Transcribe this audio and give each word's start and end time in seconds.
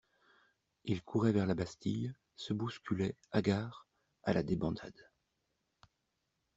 Ils 0.83 1.03
couraient 1.03 1.31
vers 1.31 1.45
la 1.45 1.53
Bastille, 1.53 2.15
se 2.35 2.53
bousculaient, 2.55 3.15
hagards, 3.33 3.85
à 4.23 4.33
la 4.33 4.41
débandade. 4.41 5.11